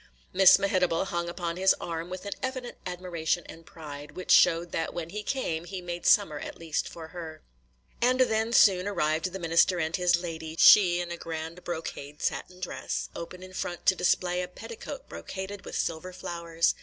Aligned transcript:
Miss 0.33 0.57
Mehitable 0.57 1.05
hung 1.05 1.29
upon 1.29 1.57
his 1.57 1.75
arm 1.79 2.09
with 2.09 2.25
an 2.25 2.33
evident 2.41 2.75
admiration 2.87 3.43
and 3.45 3.67
pride, 3.67 4.13
which 4.13 4.31
showed 4.31 4.71
that 4.71 4.95
when 4.95 5.11
he 5.11 5.21
came 5.21 5.63
he 5.65 5.79
made 5.79 6.07
summer 6.07 6.39
at 6.39 6.57
least 6.57 6.89
for 6.89 7.09
her. 7.09 7.43
After 8.01 8.25
them 8.25 8.51
soon 8.51 8.87
arrived 8.87 9.31
the 9.31 9.37
minister 9.37 9.79
and 9.79 9.95
his 9.95 10.15
lady,– 10.15 10.55
she 10.59 10.99
in 10.99 11.11
a 11.11 11.17
grand 11.17 11.63
brocade 11.63 12.19
satin 12.23 12.59
dress, 12.59 13.09
open 13.15 13.43
in 13.43 13.53
front 13.53 13.85
to 13.85 13.95
display 13.95 14.41
a 14.41 14.47
petticoat 14.47 15.07
brocaded 15.07 15.65
with 15.65 15.77
silver 15.77 16.11
flowers. 16.11 16.73